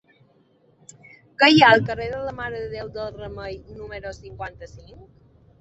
Què 1.43 1.49
hi 1.51 1.61
ha 1.65 1.69
al 1.73 1.83
carrer 1.89 2.07
de 2.13 2.21
la 2.29 2.33
Mare 2.39 2.63
de 2.63 2.71
Déu 2.73 2.89
del 2.97 3.13
Remei 3.21 3.61
número 3.77 4.15
cinquanta-cinc? 4.23 5.07